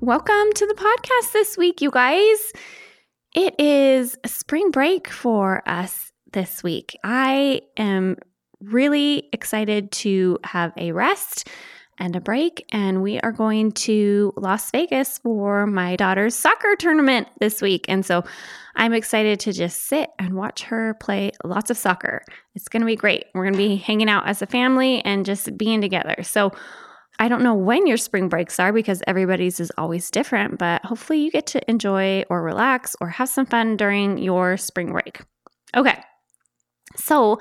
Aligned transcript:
welcome 0.00 0.52
to 0.54 0.64
the 0.64 0.74
podcast 0.74 1.32
this 1.32 1.58
week, 1.58 1.82
you 1.82 1.90
guys. 1.90 2.52
It 3.34 3.58
is 3.58 4.16
spring 4.24 4.70
break 4.70 5.08
for 5.08 5.68
us 5.68 6.12
this 6.32 6.62
week. 6.62 6.96
I 7.02 7.62
am 7.76 8.16
really 8.60 9.28
excited 9.32 9.90
to 9.90 10.38
have 10.44 10.72
a 10.76 10.92
rest 10.92 11.48
and 11.98 12.14
a 12.14 12.20
break, 12.20 12.64
and 12.70 13.02
we 13.02 13.18
are 13.20 13.32
going 13.32 13.72
to 13.72 14.32
Las 14.36 14.70
Vegas 14.70 15.18
for 15.18 15.66
my 15.66 15.96
daughter's 15.96 16.36
soccer 16.36 16.76
tournament 16.76 17.26
this 17.40 17.60
week. 17.60 17.86
And 17.88 18.06
so 18.06 18.22
I'm 18.76 18.92
excited 18.92 19.40
to 19.40 19.52
just 19.52 19.86
sit 19.86 20.10
and 20.20 20.34
watch 20.34 20.62
her 20.62 20.94
play 21.00 21.32
lots 21.42 21.70
of 21.70 21.76
soccer. 21.76 22.22
It's 22.54 22.68
going 22.68 22.82
to 22.82 22.86
be 22.86 22.94
great. 22.94 23.24
We're 23.34 23.42
going 23.42 23.54
to 23.54 23.58
be 23.58 23.74
hanging 23.74 24.08
out 24.08 24.28
as 24.28 24.42
a 24.42 24.46
family 24.46 25.04
and 25.04 25.26
just 25.26 25.58
being 25.58 25.80
together. 25.80 26.22
So 26.22 26.52
I 27.18 27.28
don't 27.28 27.42
know 27.42 27.54
when 27.54 27.86
your 27.86 27.96
spring 27.96 28.28
breaks 28.28 28.60
are 28.60 28.72
because 28.72 29.02
everybody's 29.06 29.58
is 29.60 29.72
always 29.78 30.10
different, 30.10 30.58
but 30.58 30.84
hopefully 30.84 31.20
you 31.20 31.30
get 31.30 31.46
to 31.48 31.70
enjoy 31.70 32.24
or 32.28 32.42
relax 32.42 32.94
or 33.00 33.08
have 33.08 33.28
some 33.28 33.46
fun 33.46 33.76
during 33.76 34.18
your 34.18 34.56
spring 34.56 34.92
break. 34.92 35.20
Okay. 35.74 36.02
So, 36.96 37.40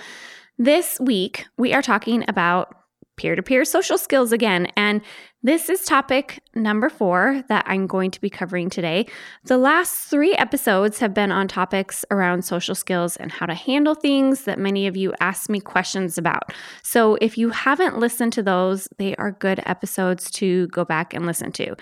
this 0.58 0.98
week 1.02 1.48
we 1.58 1.74
are 1.74 1.82
talking 1.82 2.24
about 2.30 2.74
peer 3.18 3.36
to 3.36 3.44
peer 3.44 3.66
social 3.66 3.98
skills 3.98 4.32
again. 4.32 4.68
And 4.76 5.02
this 5.44 5.70
is 5.70 5.84
topic 5.84 6.42
number 6.56 6.90
four 6.90 7.44
that 7.50 7.66
I'm 7.68 7.86
going 7.86 8.10
to 8.12 8.20
be 8.20 8.32
covering 8.32 8.70
today. 8.70 9.06
The 9.44 9.60
last 9.60 10.10
three 10.10 10.34
episodes 10.34 11.00
have 11.00 11.14
been 11.14 11.32
on 11.32 11.48
topics 11.48 12.04
around 12.10 12.44
social 12.44 12.74
skills 12.74 13.16
and 13.16 13.32
how 13.32 13.46
to 13.46 13.54
handle 13.54 13.94
things 13.94 14.46
that 14.46 14.58
many 14.58 14.88
of 14.88 14.98
you 14.98 15.14
asked 15.20 15.50
me 15.50 15.60
questions 15.60 16.18
about. 16.18 16.52
So 16.82 17.16
if 17.22 17.38
you 17.38 17.52
haven't 17.52 18.00
listened 18.00 18.34
to 18.34 18.44
those, 18.44 18.88
they 18.98 19.16
are 19.18 19.32
good 19.32 19.62
episodes 19.68 20.32
to 20.32 20.68
go 20.70 20.84
back 20.84 21.14
and 21.14 21.28
listen 21.28 21.52
to. 21.54 21.76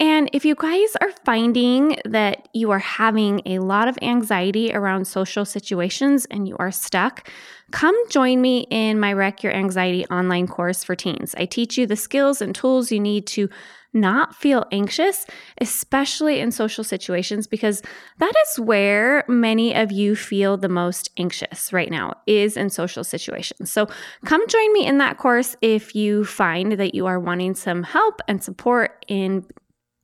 And 0.00 0.30
if 0.32 0.46
you 0.46 0.54
guys 0.54 0.96
are 1.02 1.12
finding 1.26 1.98
that 2.06 2.48
you 2.54 2.70
are 2.70 2.78
having 2.78 3.42
a 3.44 3.58
lot 3.58 3.86
of 3.86 3.98
anxiety 4.00 4.72
around 4.72 5.04
social 5.04 5.44
situations 5.44 6.26
and 6.30 6.48
you 6.48 6.56
are 6.58 6.72
stuck, 6.72 7.28
come 7.70 7.94
join 8.08 8.40
me 8.40 8.66
in 8.70 8.98
my 8.98 9.12
Wreck 9.12 9.42
Your 9.42 9.52
Anxiety 9.52 10.06
online 10.06 10.46
course 10.46 10.82
for 10.82 10.96
teens. 10.96 11.34
I 11.36 11.44
teach 11.44 11.76
you 11.76 11.86
the 11.86 11.96
skills 11.96 12.40
and 12.40 12.54
tools 12.54 12.90
you 12.90 12.98
need 12.98 13.26
to 13.28 13.50
not 13.92 14.34
feel 14.36 14.64
anxious, 14.70 15.26
especially 15.60 16.38
in 16.38 16.52
social 16.52 16.84
situations, 16.84 17.46
because 17.46 17.82
that 18.18 18.32
is 18.46 18.60
where 18.60 19.24
many 19.28 19.74
of 19.74 19.90
you 19.90 20.14
feel 20.14 20.56
the 20.56 20.68
most 20.68 21.10
anxious 21.16 21.72
right 21.72 21.90
now, 21.90 22.14
is 22.26 22.56
in 22.56 22.70
social 22.70 23.02
situations. 23.02 23.70
So 23.70 23.88
come 24.24 24.46
join 24.46 24.72
me 24.72 24.86
in 24.86 24.98
that 24.98 25.18
course 25.18 25.56
if 25.60 25.94
you 25.94 26.24
find 26.24 26.72
that 26.72 26.94
you 26.94 27.06
are 27.06 27.18
wanting 27.18 27.54
some 27.54 27.82
help 27.82 28.20
and 28.28 28.42
support 28.42 29.04
in 29.08 29.44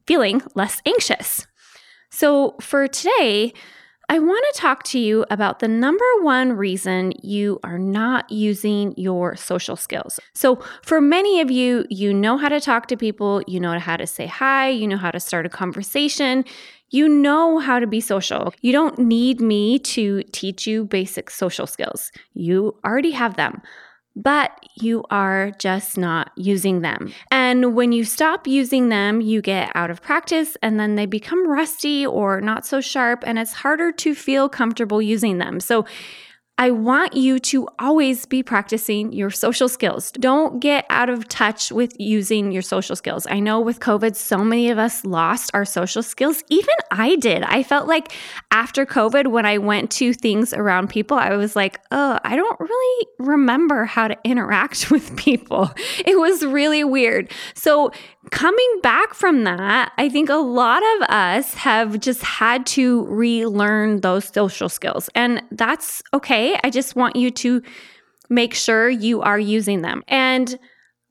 feeling 0.06 0.42
less 0.54 0.80
anxious. 0.86 1.46
So, 2.10 2.56
for 2.60 2.88
today, 2.88 3.52
I 4.08 4.20
want 4.20 4.44
to 4.52 4.60
talk 4.60 4.84
to 4.84 5.00
you 5.00 5.24
about 5.30 5.58
the 5.58 5.66
number 5.66 6.04
one 6.20 6.52
reason 6.52 7.12
you 7.22 7.58
are 7.64 7.78
not 7.78 8.30
using 8.30 8.94
your 8.96 9.34
social 9.34 9.74
skills. 9.74 10.20
So, 10.32 10.62
for 10.82 11.00
many 11.00 11.40
of 11.40 11.50
you, 11.50 11.84
you 11.90 12.14
know 12.14 12.36
how 12.36 12.48
to 12.48 12.60
talk 12.60 12.86
to 12.88 12.96
people, 12.96 13.42
you 13.48 13.58
know 13.58 13.76
how 13.80 13.96
to 13.96 14.06
say 14.06 14.26
hi, 14.26 14.68
you 14.68 14.86
know 14.86 14.96
how 14.96 15.10
to 15.10 15.18
start 15.18 15.44
a 15.44 15.48
conversation, 15.48 16.44
you 16.90 17.08
know 17.08 17.58
how 17.58 17.80
to 17.80 17.86
be 17.86 18.00
social. 18.00 18.54
You 18.60 18.70
don't 18.70 18.96
need 18.96 19.40
me 19.40 19.80
to 19.80 20.22
teach 20.32 20.68
you 20.68 20.84
basic 20.84 21.28
social 21.28 21.66
skills, 21.66 22.12
you 22.32 22.76
already 22.84 23.10
have 23.10 23.36
them 23.36 23.60
but 24.16 24.58
you 24.74 25.04
are 25.10 25.52
just 25.58 25.98
not 25.98 26.32
using 26.36 26.80
them. 26.80 27.12
And 27.30 27.76
when 27.76 27.92
you 27.92 28.04
stop 28.04 28.46
using 28.46 28.88
them, 28.88 29.20
you 29.20 29.42
get 29.42 29.70
out 29.74 29.90
of 29.90 30.00
practice 30.00 30.56
and 30.62 30.80
then 30.80 30.94
they 30.94 31.04
become 31.04 31.46
rusty 31.46 32.06
or 32.06 32.40
not 32.40 32.66
so 32.66 32.80
sharp, 32.80 33.22
and 33.26 33.38
it's 33.38 33.52
harder 33.52 33.92
to 33.92 34.14
feel 34.14 34.48
comfortable 34.48 35.02
using 35.02 35.38
them. 35.38 35.60
So, 35.60 35.84
I 36.58 36.70
want 36.70 37.14
you 37.14 37.38
to 37.38 37.68
always 37.78 38.24
be 38.24 38.42
practicing 38.42 39.12
your 39.12 39.28
social 39.30 39.68
skills. 39.68 40.10
Don't 40.12 40.58
get 40.58 40.86
out 40.88 41.10
of 41.10 41.28
touch 41.28 41.70
with 41.70 41.94
using 42.00 42.50
your 42.50 42.62
social 42.62 42.96
skills. 42.96 43.26
I 43.28 43.40
know 43.40 43.60
with 43.60 43.78
COVID, 43.78 44.16
so 44.16 44.38
many 44.38 44.70
of 44.70 44.78
us 44.78 45.04
lost 45.04 45.50
our 45.52 45.66
social 45.66 46.02
skills. 46.02 46.42
Even 46.48 46.74
I 46.90 47.16
did. 47.16 47.42
I 47.42 47.62
felt 47.62 47.86
like 47.86 48.12
after 48.50 48.86
COVID, 48.86 49.26
when 49.26 49.44
I 49.44 49.58
went 49.58 49.90
to 49.92 50.14
things 50.14 50.54
around 50.54 50.88
people, 50.88 51.18
I 51.18 51.36
was 51.36 51.56
like, 51.56 51.78
oh, 51.90 52.18
I 52.24 52.36
don't 52.36 52.58
really 52.58 53.06
remember 53.18 53.84
how 53.84 54.08
to 54.08 54.16
interact 54.24 54.90
with 54.90 55.14
people. 55.14 55.70
It 56.06 56.18
was 56.18 56.42
really 56.42 56.84
weird. 56.84 57.30
So 57.54 57.92
coming 58.30 58.80
back 58.82 59.14
from 59.14 59.44
that, 59.44 59.92
I 59.98 60.08
think 60.08 60.28
a 60.28 60.34
lot 60.34 60.82
of 60.96 61.08
us 61.10 61.54
have 61.54 62.00
just 62.00 62.22
had 62.22 62.66
to 62.66 63.04
relearn 63.06 64.00
those 64.00 64.24
social 64.24 64.68
skills. 64.68 65.08
And 65.14 65.42
that's 65.50 66.02
okay. 66.54 66.60
I 66.64 66.70
just 66.70 66.96
want 66.96 67.16
you 67.16 67.30
to 67.30 67.62
make 68.28 68.54
sure 68.54 68.88
you 68.88 69.22
are 69.22 69.38
using 69.38 69.82
them. 69.82 70.02
And 70.08 70.58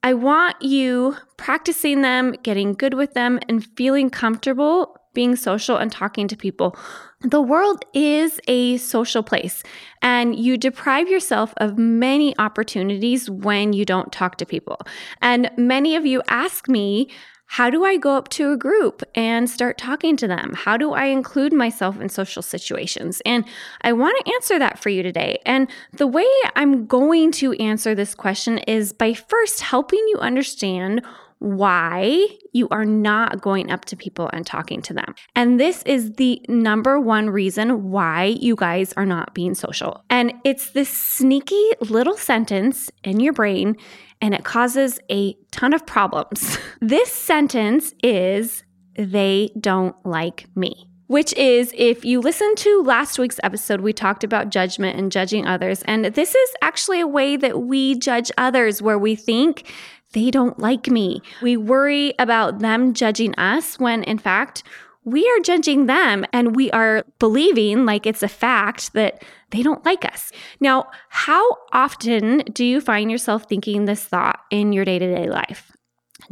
I 0.04 0.14
want 0.14 0.62
you 0.62 1.16
practicing 1.38 2.02
them, 2.02 2.34
getting 2.44 2.74
good 2.74 2.94
with 2.94 3.14
them, 3.14 3.40
and 3.48 3.66
feeling 3.76 4.10
comfortable 4.10 4.98
being 5.14 5.36
social 5.36 5.78
and 5.78 5.92
talking 5.92 6.28
to 6.28 6.36
people. 6.36 6.78
The 7.22 7.42
world 7.42 7.84
is 7.94 8.40
a 8.48 8.78
social 8.78 9.24
place, 9.24 9.64
and 10.02 10.38
you 10.38 10.58
deprive 10.58 11.08
yourself 11.08 11.54
of 11.58 11.78
many 11.78 12.38
opportunities 12.38 13.30
when 13.30 13.72
you 13.74 13.86
don't 13.86 14.12
talk 14.12 14.36
to 14.38 14.46
people. 14.46 14.78
And 15.22 15.50
many 15.58 15.96
of 15.96 16.06
you 16.06 16.22
ask 16.28 16.68
me, 16.68 17.10
how 17.48 17.70
do 17.70 17.86
I 17.86 17.98
go 17.98 18.16
up 18.18 18.30
to 18.30 18.52
a 18.52 18.58
group 18.58 19.04
and 19.14 19.50
start 19.50 19.78
talking 19.78 20.18
to 20.18 20.28
them? 20.28 20.54
How 20.56 20.78
do 20.78 20.94
I 20.94 21.06
include 21.06 21.54
myself 21.54 22.00
in 22.00 22.10
social 22.10 22.42
situations? 22.42 23.22
And 23.26 23.46
I 23.82 23.94
want 23.94 24.18
to 24.26 24.34
answer 24.34 24.60
that 24.60 24.80
for 24.80 24.90
you 24.90 25.04
today. 25.04 25.40
And 25.46 25.70
the 25.94 26.08
way 26.08 26.28
I'm 26.56 26.86
going 26.86 27.32
to 27.34 27.54
answer 27.54 27.94
this 27.96 28.16
question 28.16 28.58
is 28.60 28.94
by 28.94 29.14
first 29.14 29.62
helping 29.62 30.04
you 30.10 30.18
understand 30.20 31.04
why 31.40 32.28
you 32.54 32.68
are 32.70 32.86
not 32.86 33.42
going 33.42 33.72
up 33.72 33.86
to 33.86 33.96
people 33.96 34.30
and 34.34 34.46
talking 34.46 34.82
to 34.84 34.94
them. 34.94 35.14
And 35.36 35.60
this 35.60 35.84
is 35.84 36.14
the 36.14 36.42
number 36.48 37.00
one 37.00 37.30
reason 37.30 37.92
why 37.92 38.36
you 38.40 38.56
guys 38.56 38.94
are 38.94 39.06
not 39.06 39.34
being 39.34 39.54
social. 39.54 40.04
And 40.10 40.34
it's 40.44 40.72
this 40.72 40.90
sneaky 40.90 41.70
little 41.82 42.18
sentence 42.18 42.90
in 43.04 43.20
your 43.20 43.34
brain, 43.34 43.76
and 44.22 44.34
it 44.34 44.44
causes 44.44 45.00
a 45.12 45.36
ton 45.52 45.74
of 45.74 45.86
problems. 45.86 46.58
this 46.82 47.12
sentence 47.12 47.94
is, 48.02 48.64
they 48.98 49.50
don't 49.60 49.96
like 50.06 50.46
me 50.56 50.90
which 51.08 51.34
is 51.34 51.74
if 51.78 52.04
you 52.04 52.20
listen 52.20 52.56
to 52.56 52.82
last 52.84 53.20
week's 53.20 53.40
episode, 53.44 53.82
we 53.82 53.94
talked 53.94 54.24
about 54.24 54.50
judgment 54.50 54.98
and 54.98 55.12
judging 55.12 55.46
others. 55.46 55.84
And 55.84 56.06
this 56.06 56.34
is 56.34 56.50
actually 56.62 57.00
a 57.00 57.08
way 57.08 57.38
that 57.38 57.62
we 57.62 57.98
judge 58.00 58.32
others 58.38 58.82
where 58.82 58.98
we 58.98 59.16
think 59.16 59.72
they 60.16 60.32
don't 60.32 60.58
like 60.58 60.88
me. 60.88 61.22
We 61.42 61.58
worry 61.58 62.14
about 62.18 62.60
them 62.60 62.94
judging 62.94 63.36
us 63.36 63.78
when 63.78 64.02
in 64.04 64.18
fact, 64.18 64.64
we 65.04 65.30
are 65.30 65.40
judging 65.42 65.86
them 65.86 66.26
and 66.34 66.56
we 66.56 66.72
are 66.72 67.04
believing 67.20 67.86
like 67.86 68.08
it's 68.08 68.24
a 68.24 68.28
fact 68.28 68.94
that 68.94 69.22
they 69.52 69.62
don't 69.62 69.86
like 69.86 70.06
us. 70.06 70.32
Now, 70.60 70.90
how 71.10 71.58
often 71.72 72.40
do 72.52 72.66
you 72.66 72.82
find 72.82 73.12
yourself 73.12 73.48
thinking 73.48 73.86
this 73.86 74.04
thought 74.04 74.40
in 74.50 74.74
your 74.74 74.86
day 74.86 74.98
to 74.98 75.16
day 75.16 75.30
life? 75.30 75.72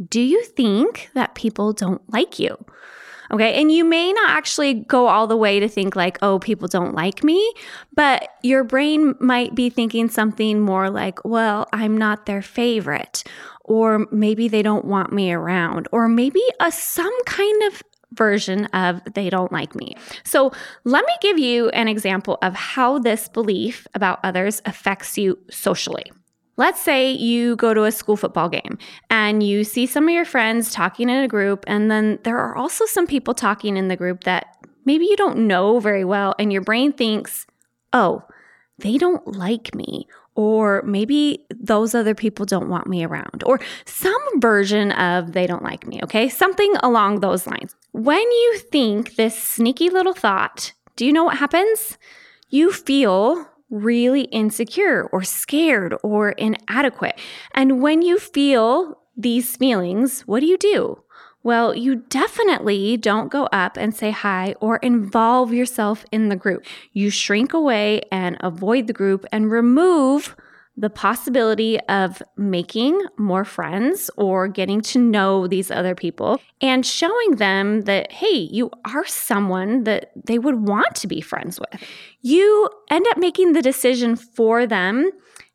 Do 0.08 0.20
you 0.20 0.42
think 0.42 1.10
that 1.14 1.34
people 1.34 1.72
don't 1.72 2.02
like 2.10 2.38
you? 2.38 2.56
Okay. 3.34 3.60
And 3.60 3.72
you 3.72 3.84
may 3.84 4.12
not 4.12 4.30
actually 4.30 4.74
go 4.74 5.08
all 5.08 5.26
the 5.26 5.36
way 5.36 5.58
to 5.58 5.68
think 5.68 5.96
like, 5.96 6.18
oh, 6.22 6.38
people 6.38 6.68
don't 6.68 6.94
like 6.94 7.24
me, 7.24 7.52
but 7.92 8.28
your 8.44 8.62
brain 8.62 9.16
might 9.18 9.56
be 9.56 9.70
thinking 9.70 10.08
something 10.08 10.60
more 10.60 10.88
like, 10.88 11.24
well, 11.24 11.66
I'm 11.72 11.98
not 11.98 12.26
their 12.26 12.42
favorite, 12.42 13.24
or 13.64 14.06
maybe 14.12 14.46
they 14.46 14.62
don't 14.62 14.84
want 14.84 15.12
me 15.12 15.32
around, 15.32 15.88
or 15.90 16.06
maybe 16.06 16.42
a 16.60 16.70
some 16.70 17.24
kind 17.24 17.62
of 17.64 17.82
version 18.12 18.66
of 18.66 19.02
they 19.14 19.28
don't 19.30 19.50
like 19.50 19.74
me. 19.74 19.96
So, 20.22 20.52
let 20.84 21.04
me 21.04 21.12
give 21.20 21.36
you 21.36 21.70
an 21.70 21.88
example 21.88 22.38
of 22.40 22.54
how 22.54 23.00
this 23.00 23.28
belief 23.28 23.88
about 23.94 24.20
others 24.22 24.62
affects 24.64 25.18
you 25.18 25.36
socially. 25.50 26.12
Let's 26.56 26.80
say 26.80 27.10
you 27.10 27.56
go 27.56 27.74
to 27.74 27.84
a 27.84 27.92
school 27.92 28.16
football 28.16 28.48
game 28.48 28.78
and 29.10 29.42
you 29.42 29.64
see 29.64 29.86
some 29.86 30.04
of 30.04 30.14
your 30.14 30.24
friends 30.24 30.70
talking 30.70 31.08
in 31.08 31.24
a 31.24 31.28
group, 31.28 31.64
and 31.66 31.90
then 31.90 32.18
there 32.22 32.38
are 32.38 32.56
also 32.56 32.84
some 32.86 33.06
people 33.06 33.34
talking 33.34 33.76
in 33.76 33.88
the 33.88 33.96
group 33.96 34.24
that 34.24 34.56
maybe 34.84 35.04
you 35.06 35.16
don't 35.16 35.46
know 35.46 35.80
very 35.80 36.04
well, 36.04 36.34
and 36.38 36.52
your 36.52 36.62
brain 36.62 36.92
thinks, 36.92 37.46
oh, 37.92 38.22
they 38.78 38.98
don't 38.98 39.26
like 39.26 39.74
me, 39.74 40.06
or 40.34 40.82
maybe 40.82 41.44
those 41.54 41.94
other 41.94 42.14
people 42.14 42.44
don't 42.44 42.68
want 42.68 42.86
me 42.86 43.04
around, 43.04 43.42
or 43.46 43.60
some 43.84 44.40
version 44.40 44.92
of 44.92 45.32
they 45.32 45.46
don't 45.46 45.62
like 45.62 45.86
me, 45.86 46.00
okay? 46.02 46.28
Something 46.28 46.74
along 46.82 47.20
those 47.20 47.46
lines. 47.46 47.74
When 47.92 48.20
you 48.20 48.58
think 48.70 49.16
this 49.16 49.40
sneaky 49.40 49.90
little 49.90 50.14
thought, 50.14 50.72
do 50.96 51.06
you 51.06 51.12
know 51.12 51.24
what 51.24 51.38
happens? 51.38 51.98
You 52.48 52.72
feel 52.72 53.48
really 53.74 54.22
insecure 54.22 55.08
or 55.12 55.22
scared 55.22 55.94
or 56.02 56.30
inadequate. 56.30 57.18
And 57.52 57.82
when 57.82 58.02
you 58.02 58.18
feel 58.18 58.98
these 59.16 59.56
feelings, 59.56 60.22
what 60.22 60.40
do 60.40 60.46
you 60.46 60.58
do? 60.58 61.02
Well, 61.42 61.74
you 61.74 61.96
definitely 61.96 62.96
don't 62.96 63.30
go 63.30 63.44
up 63.52 63.76
and 63.76 63.94
say 63.94 64.10
hi 64.10 64.54
or 64.60 64.78
involve 64.78 65.52
yourself 65.52 66.06
in 66.10 66.30
the 66.30 66.36
group. 66.36 66.64
You 66.94 67.10
shrink 67.10 67.52
away 67.52 68.00
and 68.10 68.38
avoid 68.40 68.86
the 68.86 68.94
group 68.94 69.26
and 69.30 69.50
remove 69.50 70.36
the 70.76 70.90
possibility 70.90 71.78
of 71.88 72.20
making 72.36 73.00
more 73.16 73.44
friends 73.44 74.10
or 74.16 74.48
getting 74.48 74.80
to 74.80 74.98
know 74.98 75.46
these 75.46 75.70
other 75.70 75.94
people 75.94 76.40
and 76.60 76.84
showing 76.84 77.36
them 77.36 77.82
that, 77.82 78.10
hey, 78.10 78.48
you 78.50 78.70
are 78.84 79.06
someone 79.06 79.84
that 79.84 80.10
they 80.16 80.38
would 80.38 80.66
want 80.66 80.94
to 80.96 81.06
be 81.06 81.20
friends 81.20 81.60
with. 81.60 81.82
You 82.22 82.68
end 82.90 83.06
up 83.10 83.18
making 83.18 83.52
the 83.52 83.62
decision 83.62 84.16
for 84.16 84.66
them 84.66 85.10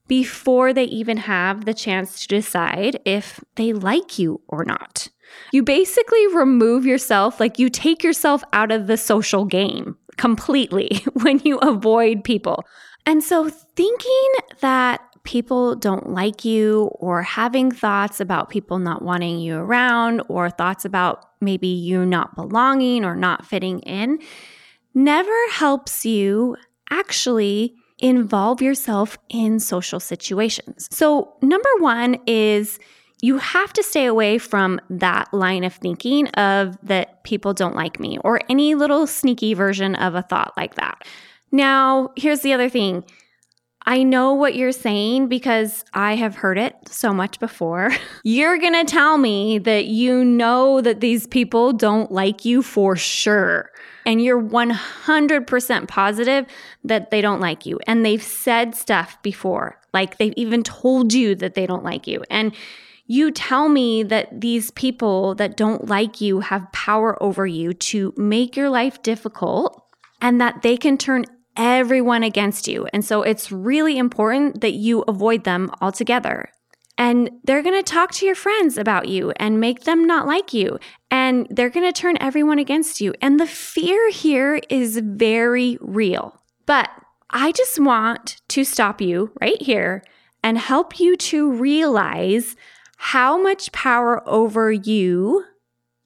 before 0.07 0.73
they 0.73 0.85
even 0.85 1.17
have 1.17 1.65
the 1.65 1.73
chance 1.73 2.21
to 2.21 2.27
decide 2.27 2.99
if 3.05 3.39
they 3.55 3.73
like 3.73 4.17
you 4.17 4.41
or 4.47 4.63
not. 4.63 5.07
You 5.51 5.63
basically 5.63 6.27
remove 6.27 6.85
yourself, 6.85 7.39
like 7.39 7.59
you 7.59 7.69
take 7.69 8.03
yourself 8.03 8.43
out 8.51 8.71
of 8.71 8.87
the 8.87 8.97
social 8.97 9.45
game 9.45 9.95
completely 10.17 11.05
when 11.13 11.39
you 11.39 11.57
avoid 11.59 12.23
people. 12.23 12.63
And 13.05 13.23
so, 13.23 13.49
thinking 13.49 14.31
that 14.59 15.01
people 15.29 15.75
don't 15.75 16.09
like 16.09 16.43
you 16.43 16.89
or 16.95 17.21
having 17.21 17.71
thoughts 17.71 18.19
about 18.19 18.49
people 18.49 18.79
not 18.79 19.03
wanting 19.03 19.37
you 19.37 19.55
around 19.55 20.23
or 20.27 20.49
thoughts 20.49 20.85
about 20.85 21.23
maybe 21.39 21.67
you 21.67 22.03
not 22.03 22.33
belonging 22.33 23.05
or 23.05 23.15
not 23.15 23.45
fitting 23.45 23.79
in 23.81 24.17
never 24.95 25.31
helps 25.51 26.03
you 26.03 26.57
actually 26.89 27.75
involve 27.99 28.59
yourself 28.59 29.19
in 29.29 29.59
social 29.59 29.99
situations. 29.99 30.87
So, 30.89 31.31
number 31.43 31.69
one 31.77 32.17
is 32.25 32.79
you 33.21 33.37
have 33.37 33.71
to 33.73 33.83
stay 33.83 34.07
away 34.07 34.39
from 34.39 34.81
that 34.89 35.31
line 35.31 35.63
of 35.63 35.75
thinking 35.75 36.27
of 36.29 36.75
that 36.81 37.23
people 37.23 37.53
don't 37.53 37.75
like 37.75 37.99
me 37.99 38.17
or 38.23 38.41
any 38.49 38.73
little 38.73 39.05
sneaky 39.05 39.53
version 39.53 39.93
of 39.93 40.15
a 40.15 40.23
thought 40.23 40.53
like 40.57 40.73
that. 40.73 41.07
Now, 41.51 42.09
here's 42.15 42.41
the 42.41 42.53
other 42.53 42.69
thing 42.69 43.03
I 43.89 44.03
know 44.03 44.33
what 44.35 44.53
you're 44.53 44.71
saying 44.71 45.29
because 45.29 45.83
I 45.95 46.15
have 46.15 46.35
heard 46.35 46.59
it 46.59 46.75
so 46.87 47.11
much 47.11 47.39
before. 47.39 47.91
You're 48.23 48.59
going 48.59 48.73
to 48.73 48.83
tell 48.83 49.17
me 49.17 49.57
that 49.57 49.85
you 49.85 50.23
know 50.23 50.79
that 50.79 50.99
these 50.99 51.25
people 51.25 51.73
don't 51.73 52.11
like 52.11 52.45
you 52.45 52.61
for 52.61 52.95
sure. 52.95 53.71
And 54.05 54.23
you're 54.23 54.39
100% 54.39 55.87
positive 55.87 56.45
that 56.83 57.09
they 57.09 57.19
don't 57.19 57.39
like 57.39 57.65
you. 57.65 57.79
And 57.87 58.05
they've 58.05 58.21
said 58.21 58.75
stuff 58.75 59.19
before, 59.23 59.81
like 59.91 60.19
they've 60.19 60.35
even 60.37 60.61
told 60.61 61.11
you 61.11 61.33
that 61.33 61.55
they 61.55 61.65
don't 61.65 61.83
like 61.83 62.05
you. 62.05 62.23
And 62.29 62.53
you 63.07 63.31
tell 63.31 63.69
me 63.69 64.03
that 64.03 64.39
these 64.39 64.69
people 64.69 65.33
that 65.35 65.57
don't 65.57 65.87
like 65.87 66.21
you 66.21 66.41
have 66.41 66.71
power 66.73 67.21
over 67.23 67.47
you 67.47 67.73
to 67.73 68.13
make 68.15 68.55
your 68.55 68.69
life 68.69 69.01
difficult 69.01 69.83
and 70.21 70.39
that 70.39 70.61
they 70.61 70.77
can 70.77 70.95
turn 70.95 71.25
everyone 71.57 72.23
against 72.23 72.67
you. 72.67 72.87
And 72.93 73.03
so 73.03 73.21
it's 73.21 73.51
really 73.51 73.97
important 73.97 74.61
that 74.61 74.73
you 74.73 75.01
avoid 75.03 75.43
them 75.43 75.71
altogether. 75.81 76.49
And 76.97 77.29
they're 77.45 77.63
going 77.63 77.81
to 77.81 77.91
talk 77.91 78.11
to 78.15 78.25
your 78.25 78.35
friends 78.35 78.77
about 78.77 79.07
you 79.07 79.31
and 79.37 79.59
make 79.59 79.85
them 79.85 80.05
not 80.05 80.27
like 80.27 80.53
you. 80.53 80.79
And 81.09 81.47
they're 81.49 81.69
going 81.69 81.91
to 81.91 81.97
turn 81.97 82.17
everyone 82.19 82.59
against 82.59 82.99
you. 82.99 83.13
And 83.21 83.39
the 83.39 83.47
fear 83.47 84.11
here 84.11 84.59
is 84.69 84.97
very 84.97 85.77
real. 85.79 86.41
But 86.65 86.89
I 87.29 87.53
just 87.53 87.79
want 87.79 88.41
to 88.49 88.65
stop 88.65 88.99
you 88.99 89.31
right 89.39 89.61
here 89.61 90.03
and 90.43 90.57
help 90.57 90.99
you 90.99 91.15
to 91.15 91.51
realize 91.51 92.55
how 92.97 93.41
much 93.41 93.71
power 93.71 94.21
over 94.27 94.71
you 94.71 95.45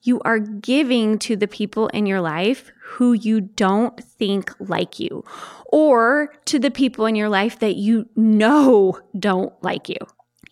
you 0.04 0.20
are 0.20 0.38
giving 0.38 1.18
to 1.18 1.34
the 1.34 1.48
people 1.48 1.88
in 1.88 2.06
your 2.06 2.20
life 2.20 2.70
who 2.82 3.12
you 3.12 3.40
don't 3.40 4.02
think 4.04 4.52
like 4.60 5.00
you, 5.00 5.24
or 5.72 6.32
to 6.44 6.58
the 6.58 6.70
people 6.70 7.06
in 7.06 7.16
your 7.16 7.28
life 7.28 7.58
that 7.58 7.76
you 7.76 8.08
know 8.14 8.98
don't 9.18 9.52
like 9.62 9.88
you. 9.88 9.96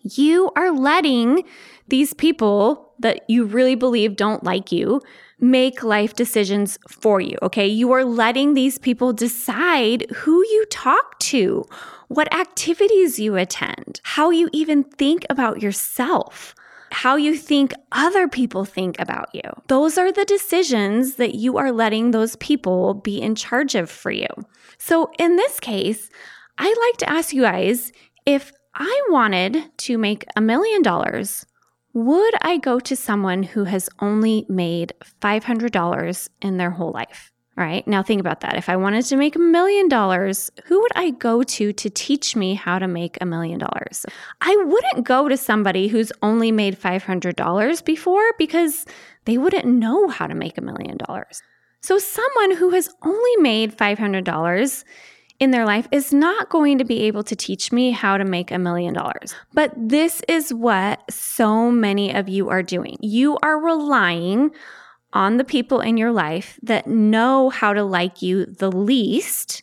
You 0.03 0.51
are 0.57 0.73
letting 0.73 1.45
these 1.89 2.15
people 2.15 2.95
that 2.99 3.21
you 3.29 3.45
really 3.45 3.75
believe 3.75 4.17
don't 4.17 4.43
like 4.43 4.73
you 4.73 5.01
make 5.39 5.83
life 5.83 6.15
decisions 6.15 6.79
for 6.89 7.21
you. 7.21 7.37
Okay. 7.43 7.67
You 7.67 7.93
are 7.93 8.05
letting 8.05 8.55
these 8.55 8.79
people 8.79 9.13
decide 9.13 10.07
who 10.15 10.39
you 10.39 10.65
talk 10.71 11.19
to, 11.19 11.65
what 12.09 12.33
activities 12.35 13.19
you 13.19 13.37
attend, 13.37 14.01
how 14.05 14.31
you 14.31 14.49
even 14.53 14.85
think 14.85 15.27
about 15.29 15.61
yourself 15.61 16.55
how 16.93 17.17
you 17.17 17.37
think 17.37 17.73
other 17.91 18.29
people 18.29 18.65
think 18.65 18.97
about 18.99 19.35
you. 19.35 19.43
Those 19.69 19.99
are 19.99 20.13
the 20.13 20.25
decisions 20.25 21.17
that 21.17 21.35
you 21.35 21.57
are 21.59 21.73
letting 21.73 22.11
those 22.11 22.37
people 22.37 22.95
be 22.95 23.21
in 23.21 23.35
charge 23.35 23.75
of 23.75 23.91
for 23.91 24.11
you. 24.11 24.29
So, 24.79 25.11
in 25.19 25.37
this 25.37 25.59
case, 25.59 26.11
I'd 26.59 26.77
like 26.89 26.99
to 26.99 27.11
ask 27.11 27.33
you 27.33 27.43
guys 27.43 27.93
if 28.27 28.53
I 28.75 29.03
wanted 29.11 29.77
to 29.79 29.99
make 29.99 30.25
a 30.37 30.41
million 30.41 30.83
dollars, 30.83 31.47
would 31.95 32.35
I 32.41 32.57
go 32.59 32.79
to 32.81 32.97
someone 32.97 33.43
who 33.43 33.65
has 33.65 33.89
only 34.01 34.47
made 34.49 34.93
$500 35.21 36.29
in 36.41 36.57
their 36.57 36.71
whole 36.71 36.93
life? 36.93 37.33
All 37.59 37.65
right, 37.65 37.87
now 37.87 38.03
think 38.03 38.19
about 38.19 38.41
that. 38.41 38.57
If 38.57 38.71
I 38.71 38.77
wanted 38.77 39.05
to 39.07 39.17
make 39.17 39.37
a 39.37 39.39
million 39.39 39.87
dollars, 39.87 40.51
who 40.65 40.81
would 40.81 40.93
I 40.97 41.11
go 41.11 41.43
to 41.43 41.73
to 41.75 41.91
teach 41.91 42.35
me 42.35 42.55
how 42.55 42.79
to 42.79 42.89
make 42.89 43.19
a 43.21 43.27
million 43.27 43.59
dollars? 43.59 44.07
I 44.41 44.57
wouldn't 44.57 45.07
go 45.07 45.29
to 45.29 45.37
somebody 45.37 45.89
who's 45.89 46.13
only 46.23 46.51
made 46.51 46.81
$500 46.81 47.85
before 47.85 48.25
because 48.39 48.87
they 49.27 49.37
wouldn't 49.37 49.67
know 49.67 50.09
how 50.09 50.27
to 50.27 50.35
make 50.35 50.57
a 50.57 50.63
million 50.63 50.97
dollars. 50.97 51.43
So, 51.83 51.99
someone 51.99 52.57
who 52.57 52.71
has 52.71 52.89
only 53.03 53.37
made 53.39 53.77
$500 53.77 54.85
in 55.39 55.51
their 55.51 55.67
life 55.67 55.89
is 55.93 56.13
not 56.13 56.49
going 56.49 56.79
to 56.79 56.85
be 56.85 57.03
able 57.03 57.25
to 57.25 57.37
teach 57.37 57.71
me 57.73 57.91
how 57.91 58.17
to 58.17 58.25
make 58.25 58.51
a 58.51 58.59
million 58.59 58.95
dollars. 58.95 59.35
But 59.53 59.73
this 59.77 60.23
is 60.29 60.55
what 60.55 61.03
so 61.11 61.71
many 61.71 62.15
of 62.15 62.29
you 62.29 62.49
are 62.49 62.63
doing. 62.63 62.97
You 63.01 63.37
are 63.43 63.59
relying 63.59 64.53
on 65.13 65.37
the 65.37 65.45
people 65.45 65.81
in 65.81 65.97
your 65.97 66.13
life 66.13 66.59
that 66.63 66.87
know 66.87 67.51
how 67.51 67.73
to 67.73 67.83
like 67.83 68.23
you 68.23 68.47
the 68.47 68.71
least 68.71 69.63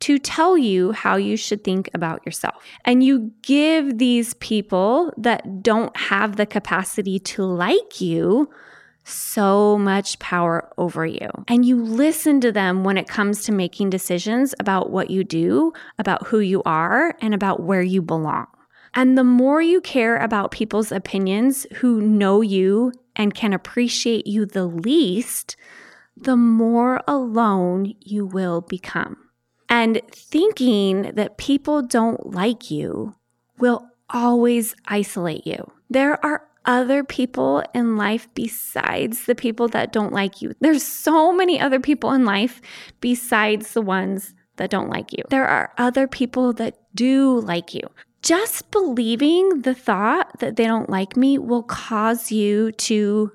to 0.00 0.18
tell 0.18 0.56
you 0.56 0.92
how 0.92 1.16
you 1.16 1.36
should 1.36 1.62
think 1.62 1.90
about 1.92 2.24
yourself. 2.24 2.64
And 2.84 3.04
you 3.04 3.32
give 3.42 3.98
these 3.98 4.34
people 4.34 5.12
that 5.18 5.62
don't 5.62 5.94
have 5.96 6.36
the 6.36 6.46
capacity 6.46 7.18
to 7.20 7.44
like 7.44 8.00
you 8.00 8.50
so 9.04 9.76
much 9.78 10.18
power 10.18 10.70
over 10.78 11.04
you. 11.04 11.28
And 11.48 11.64
you 11.64 11.82
listen 11.82 12.40
to 12.42 12.52
them 12.52 12.84
when 12.84 12.96
it 12.96 13.08
comes 13.08 13.44
to 13.44 13.52
making 13.52 13.90
decisions 13.90 14.54
about 14.60 14.90
what 14.90 15.10
you 15.10 15.24
do, 15.24 15.72
about 15.98 16.26
who 16.26 16.40
you 16.40 16.62
are, 16.64 17.14
and 17.20 17.34
about 17.34 17.62
where 17.62 17.82
you 17.82 18.02
belong. 18.02 18.46
And 18.94 19.16
the 19.16 19.24
more 19.24 19.62
you 19.62 19.80
care 19.80 20.16
about 20.16 20.50
people's 20.50 20.92
opinions 20.92 21.66
who 21.76 22.00
know 22.00 22.40
you 22.40 22.92
and 23.20 23.34
can 23.34 23.52
appreciate 23.52 24.26
you 24.26 24.46
the 24.46 24.64
least, 24.64 25.54
the 26.16 26.38
more 26.38 27.02
alone 27.06 27.92
you 28.00 28.24
will 28.24 28.62
become. 28.62 29.14
And 29.68 30.00
thinking 30.10 31.12
that 31.16 31.36
people 31.36 31.82
don't 31.82 32.32
like 32.32 32.70
you 32.70 33.14
will 33.58 33.86
always 34.08 34.74
isolate 34.86 35.46
you. 35.46 35.70
There 35.90 36.24
are 36.24 36.48
other 36.64 37.04
people 37.04 37.62
in 37.74 37.98
life 37.98 38.26
besides 38.34 39.26
the 39.26 39.34
people 39.34 39.68
that 39.68 39.92
don't 39.92 40.14
like 40.14 40.40
you. 40.40 40.54
There's 40.60 40.82
so 40.82 41.30
many 41.30 41.60
other 41.60 41.78
people 41.78 42.12
in 42.12 42.24
life 42.24 42.62
besides 43.02 43.74
the 43.74 43.82
ones 43.82 44.34
that 44.56 44.70
don't 44.70 44.88
like 44.88 45.12
you. 45.12 45.24
There 45.28 45.46
are 45.46 45.74
other 45.76 46.08
people 46.08 46.54
that 46.54 46.78
do 46.94 47.38
like 47.40 47.74
you 47.74 47.86
just 48.22 48.70
believing 48.70 49.62
the 49.62 49.74
thought 49.74 50.38
that 50.40 50.56
they 50.56 50.64
don't 50.64 50.90
like 50.90 51.16
me 51.16 51.38
will 51.38 51.62
cause 51.62 52.30
you 52.30 52.72
to 52.72 53.32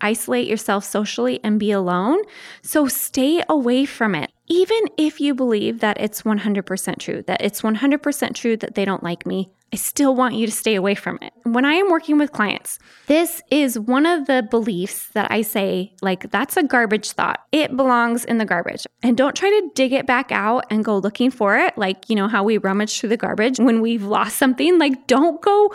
isolate 0.00 0.46
yourself 0.46 0.84
socially 0.84 1.40
and 1.42 1.58
be 1.58 1.70
alone. 1.70 2.20
So 2.62 2.86
stay 2.86 3.42
away 3.48 3.84
from 3.84 4.14
it. 4.14 4.30
Even 4.48 4.78
if 4.96 5.20
you 5.20 5.34
believe 5.34 5.80
that 5.80 6.00
it's 6.00 6.22
100% 6.22 6.98
true, 6.98 7.22
that 7.22 7.42
it's 7.42 7.62
100% 7.62 8.34
true 8.34 8.56
that 8.56 8.74
they 8.74 8.84
don't 8.84 9.02
like 9.02 9.26
me, 9.26 9.50
I 9.70 9.76
still 9.76 10.14
want 10.14 10.34
you 10.34 10.46
to 10.46 10.52
stay 10.52 10.74
away 10.74 10.94
from 10.94 11.18
it. 11.20 11.34
When 11.42 11.66
I 11.66 11.74
am 11.74 11.90
working 11.90 12.16
with 12.16 12.32
clients, 12.32 12.78
this 13.06 13.42
is 13.50 13.78
one 13.78 14.06
of 14.06 14.26
the 14.26 14.46
beliefs 14.50 15.08
that 15.08 15.30
I 15.30 15.42
say, 15.42 15.92
like, 16.00 16.30
that's 16.30 16.56
a 16.56 16.62
garbage 16.62 17.10
thought. 17.10 17.40
It 17.52 17.76
belongs 17.76 18.24
in 18.24 18.38
the 18.38 18.46
garbage. 18.46 18.86
And 19.02 19.14
don't 19.14 19.36
try 19.36 19.50
to 19.50 19.70
dig 19.74 19.92
it 19.92 20.06
back 20.06 20.32
out 20.32 20.64
and 20.70 20.82
go 20.82 20.96
looking 20.96 21.30
for 21.30 21.58
it, 21.58 21.76
like, 21.76 22.08
you 22.08 22.16
know, 22.16 22.28
how 22.28 22.42
we 22.42 22.56
rummage 22.56 22.98
through 22.98 23.10
the 23.10 23.18
garbage 23.18 23.58
when 23.58 23.82
we've 23.82 24.04
lost 24.04 24.38
something. 24.38 24.78
Like, 24.78 25.06
don't 25.06 25.42
go 25.42 25.74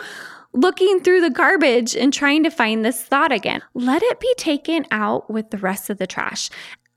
looking 0.52 1.00
through 1.00 1.20
the 1.20 1.30
garbage 1.30 1.94
and 1.94 2.12
trying 2.12 2.42
to 2.42 2.50
find 2.50 2.84
this 2.84 3.00
thought 3.00 3.30
again. 3.30 3.62
Let 3.74 4.02
it 4.02 4.18
be 4.18 4.34
taken 4.36 4.86
out 4.90 5.30
with 5.30 5.50
the 5.50 5.58
rest 5.58 5.88
of 5.90 5.98
the 5.98 6.06
trash. 6.06 6.50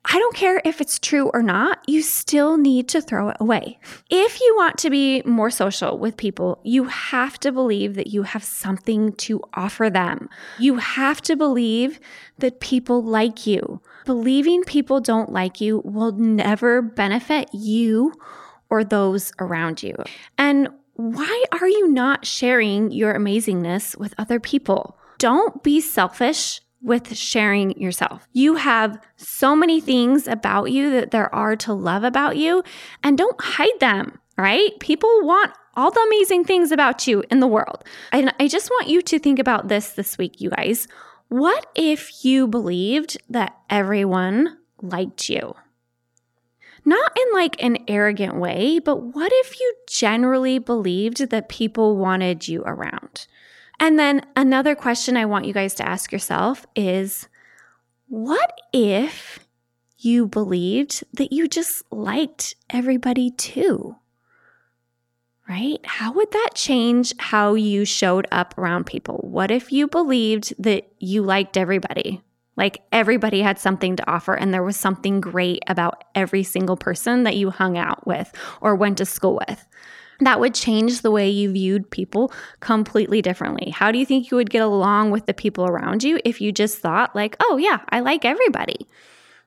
I 0.10 0.20
don't 0.20 0.36
care 0.36 0.62
if 0.64 0.80
it's 0.80 1.00
true 1.00 1.30
or 1.34 1.44
not, 1.44 1.84
you 1.86 2.02
still 2.02 2.56
need 2.56 2.88
to 2.90 3.02
throw 3.02 3.28
it 3.30 3.38
away. 3.42 3.78
If 4.10 4.40
you 4.40 4.56
want 4.56 4.78
to 4.80 4.90
be 4.90 5.22
more 5.24 5.52
social 5.52 5.98
with 5.98 6.16
people, 6.16 6.62
you 6.64 6.86
have 6.86 7.38
to 7.42 7.52
believe 7.52 7.96
that 7.96 8.08
you 8.08 8.24
have 8.24 8.44
something 8.44 9.12
to 9.14 9.42
offer 9.54 9.90
them. 9.90 10.30
You 10.60 10.78
have 10.78 11.22
to 11.24 11.36
believe 11.36 12.00
that 12.38 12.62
people 12.62 13.04
like 13.04 13.46
you. 13.46 13.82
Believing 14.06 14.64
people 14.64 15.02
don't 15.02 15.34
like 15.34 15.60
you 15.60 15.82
will 15.84 16.14
never 16.14 16.82
benefit 16.82 17.50
you 17.54 18.14
or 18.70 18.86
those 18.86 19.34
around 19.40 19.84
you. 19.84 19.96
And 20.38 20.70
why 20.94 21.44
are 21.52 21.68
you 21.68 21.90
not 21.90 22.26
sharing 22.26 22.92
your 22.92 23.14
amazingness 23.14 23.98
with 23.98 24.16
other 24.18 24.40
people? 24.40 24.98
Don't 25.18 25.62
be 25.64 25.82
selfish 25.82 26.62
with 26.82 27.16
sharing 27.16 27.80
yourself. 27.80 28.28
You 28.34 28.56
have 28.56 29.00
so 29.16 29.56
many 29.56 29.82
things 29.82 30.28
about 30.28 30.72
you 30.72 30.92
that 30.92 31.12
there 31.12 31.34
are 31.34 31.56
to 31.58 31.74
love 31.74 32.04
about 32.04 32.38
you, 32.38 32.64
and 33.04 33.18
don't 33.18 33.40
hide 33.40 33.80
them, 33.80 34.20
right? 34.38 34.72
People 34.80 35.10
want 35.24 35.52
all 35.76 35.92
the 35.92 36.06
amazing 36.08 36.44
things 36.44 36.72
about 36.72 37.08
you 37.08 37.24
in 37.30 37.40
the 37.40 37.48
world. 37.48 37.84
And 38.12 38.34
I 38.40 38.48
just 38.48 38.70
want 38.70 38.88
you 38.88 39.02
to 39.04 39.20
think 39.20 39.40
about 39.40 39.68
this 39.68 39.92
this 39.92 40.18
week, 40.18 40.42
you 40.42 40.50
guys. 40.50 40.88
What 41.30 41.68
if 41.76 42.26
you 42.26 42.48
believed 42.48 43.18
that 43.30 43.56
everyone 43.70 44.58
liked 44.82 45.30
you? 45.30 45.56
Not 46.86 47.12
in 47.18 47.34
like 47.34 47.62
an 47.62 47.78
arrogant 47.88 48.38
way, 48.38 48.80
but 48.80 49.14
what 49.14 49.32
if 49.36 49.60
you 49.60 49.76
generally 49.90 50.58
believed 50.58 51.30
that 51.30 51.50
people 51.50 51.98
wanted 51.98 52.48
you 52.48 52.64
around? 52.64 53.28
And 53.80 54.00
then 54.00 54.26
another 54.36 54.76
question 54.76 55.18
I 55.18 55.26
want 55.26 55.46
you 55.46 55.54
guys 55.54 55.74
to 55.76 55.88
ask 55.88 56.12
yourself 56.12 56.66
is 56.76 57.28
what 58.08 58.60
if 58.74 59.40
you 59.98 60.28
believed 60.28 61.04
that 61.14 61.32
you 61.32 61.48
just 61.48 61.84
liked 61.92 62.56
everybody 62.70 63.32
too? 63.32 63.96
Right? 65.48 65.80
How 65.86 66.12
would 66.12 66.32
that 66.32 66.50
change 66.56 67.14
how 67.20 67.54
you 67.54 67.86
showed 67.86 68.28
up 68.32 68.58
around 68.58 68.86
people? 68.86 69.20
What 69.24 69.50
if 69.50 69.72
you 69.72 69.88
believed 69.88 70.54
that 70.62 70.92
you 71.00 71.22
liked 71.22 71.56
everybody? 71.56 72.22
Like 72.58 72.82
everybody 72.92 73.42
had 73.42 73.60
something 73.60 73.96
to 73.96 74.12
offer, 74.12 74.34
and 74.34 74.52
there 74.54 74.64
was 74.64 74.76
something 74.76 75.22
great 75.22 75.62
about 75.68 76.04
every 76.16 76.44
single 76.44 76.76
person 76.76 77.24
that 77.24 77.38
you 77.38 77.52
hung 77.52 77.78
out 77.78 78.06
with 78.06 78.34
or 78.62 78.76
went 78.76 78.98
to 78.98 79.06
school 79.06 79.40
with 79.48 79.66
that 80.20 80.40
would 80.40 80.54
change 80.54 81.02
the 81.02 81.12
way 81.12 81.30
you 81.30 81.52
viewed 81.52 81.90
people 81.92 82.32
completely 82.60 83.22
differently. 83.22 83.70
How 83.70 83.92
do 83.92 84.00
you 84.00 84.06
think 84.06 84.32
you 84.32 84.38
would 84.38 84.50
get 84.50 84.62
along 84.62 85.12
with 85.12 85.26
the 85.26 85.34
people 85.34 85.66
around 85.66 86.04
you 86.04 86.20
if 86.26 86.42
you 86.42 86.52
just 86.52 86.80
thought, 86.80 87.16
like, 87.16 87.36
oh, 87.40 87.58
yeah, 87.58 87.80
I 87.90 88.00
like 88.00 88.26
everybody, 88.26 88.88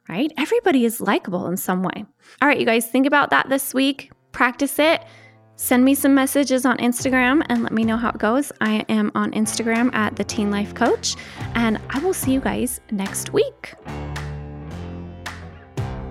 right? 0.09 0.33
Everybody 0.39 0.85
is 0.85 1.01
likable 1.01 1.47
in 1.47 1.57
some 1.57 1.83
way. 1.83 2.05
All 2.41 2.49
right, 2.49 2.59
you 2.59 2.67
guys, 2.67 2.87
think 2.87 3.07
about 3.07 3.31
that 3.31 3.49
this 3.49 3.75
week, 3.75 4.13
practice 4.33 4.79
it. 4.79 5.03
Send 5.57 5.85
me 5.85 5.95
some 5.95 6.15
messages 6.15 6.65
on 6.65 6.79
Instagram 6.79 7.43
and 7.51 7.63
let 7.63 7.73
me 7.73 7.85
know 7.85 7.99
how 7.99 8.09
it 8.09 8.19
goes. 8.19 8.51
I 8.63 8.87
am 8.89 9.13
on 9.15 9.33
Instagram 9.33 9.95
at 9.95 10.17
the 10.17 10.25
Teen 10.25 10.51
Life 10.51 10.75
Coach, 10.75 11.17
and 11.55 11.79
I 11.91 11.99
will 11.99 12.15
see 12.15 12.33
you 12.33 12.41
guys 12.41 12.81
next 12.91 13.35
week. 13.35 13.75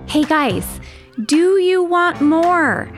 Hey 0.06 0.22
guys, 0.22 0.80
do 1.26 1.58
you 1.58 1.82
want 1.82 2.20
more? 2.20 2.88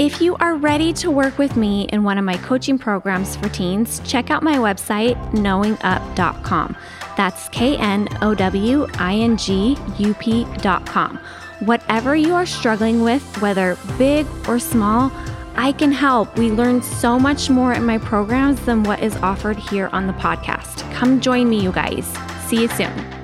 If 0.00 0.22
you 0.22 0.34
are 0.36 0.54
ready 0.54 0.94
to 0.94 1.10
work 1.10 1.36
with 1.36 1.58
me 1.58 1.82
in 1.92 2.04
one 2.04 2.16
of 2.16 2.24
my 2.24 2.38
coaching 2.38 2.78
programs 2.78 3.36
for 3.36 3.50
teens, 3.50 4.00
check 4.02 4.30
out 4.30 4.42
my 4.42 4.56
website, 4.56 5.14
knowingup.com. 5.32 6.74
That's 7.18 7.50
K 7.50 7.76
N 7.76 8.08
O 8.22 8.34
W 8.34 8.86
I 8.94 9.16
N 9.16 9.36
G 9.36 9.76
U 9.98 10.14
P.com. 10.14 11.18
Whatever 11.66 12.16
you 12.16 12.32
are 12.32 12.46
struggling 12.46 13.02
with, 13.02 13.42
whether 13.42 13.76
big 13.98 14.26
or 14.48 14.58
small, 14.58 15.12
I 15.56 15.72
can 15.72 15.92
help. 15.92 16.34
We 16.38 16.50
learn 16.50 16.80
so 16.80 17.18
much 17.18 17.50
more 17.50 17.74
in 17.74 17.84
my 17.84 17.98
programs 17.98 18.58
than 18.62 18.84
what 18.84 19.02
is 19.02 19.14
offered 19.16 19.58
here 19.58 19.90
on 19.92 20.06
the 20.06 20.14
podcast. 20.14 20.90
Come 20.94 21.20
join 21.20 21.50
me, 21.50 21.60
you 21.60 21.72
guys. 21.72 22.06
See 22.46 22.62
you 22.62 22.68
soon. 22.68 23.19